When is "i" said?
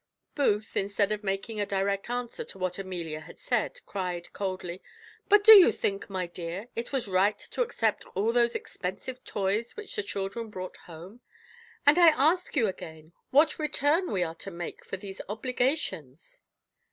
11.99-12.07